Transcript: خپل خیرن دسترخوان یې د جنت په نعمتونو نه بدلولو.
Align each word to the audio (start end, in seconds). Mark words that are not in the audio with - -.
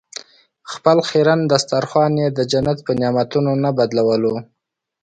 خپل 0.71 0.97
خیرن 1.09 1.39
دسترخوان 1.51 2.13
یې 2.21 2.27
د 2.37 2.39
جنت 2.51 2.77
په 2.85 2.91
نعمتونو 3.01 3.51
نه 3.63 3.69
بدلولو. 3.77 4.35